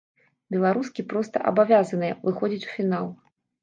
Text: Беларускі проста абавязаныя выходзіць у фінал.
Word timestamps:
Беларускі 0.55 1.05
проста 1.13 1.43
абавязаныя 1.53 2.19
выходзіць 2.27 2.67
у 2.67 2.71
фінал. 2.77 3.05